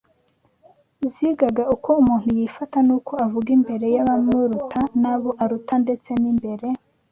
Zigaga 1.13 1.63
uko 1.75 1.89
umuntu 2.01 2.27
yifata 2.37 2.77
n’uko 2.87 3.13
avuga 3.25 3.49
imbere 3.57 3.85
y’abamuruta 3.95 4.79
n’abo 5.01 5.29
aruta 5.43 5.73
ndetse 5.83 6.09
n’imbere 6.21 6.67